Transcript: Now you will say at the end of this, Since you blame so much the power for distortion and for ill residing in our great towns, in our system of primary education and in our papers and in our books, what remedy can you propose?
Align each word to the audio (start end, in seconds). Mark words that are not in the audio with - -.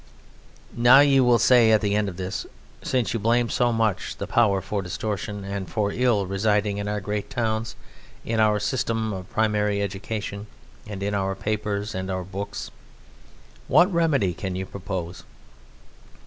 Now 0.75 1.01
you 1.01 1.23
will 1.23 1.37
say 1.37 1.71
at 1.71 1.81
the 1.81 1.93
end 1.93 2.09
of 2.09 2.17
this, 2.17 2.47
Since 2.81 3.13
you 3.13 3.19
blame 3.19 3.51
so 3.51 3.71
much 3.71 4.17
the 4.17 4.25
power 4.25 4.59
for 4.59 4.81
distortion 4.81 5.43
and 5.45 5.69
for 5.69 5.91
ill 5.91 6.25
residing 6.25 6.79
in 6.79 6.87
our 6.87 6.99
great 6.99 7.29
towns, 7.29 7.75
in 8.25 8.39
our 8.39 8.59
system 8.59 9.13
of 9.13 9.29
primary 9.29 9.79
education 9.79 10.47
and 10.87 11.03
in 11.03 11.13
our 11.13 11.35
papers 11.35 11.93
and 11.93 12.09
in 12.09 12.15
our 12.15 12.23
books, 12.23 12.71
what 13.67 13.93
remedy 13.93 14.33
can 14.33 14.55
you 14.55 14.65
propose? 14.65 15.21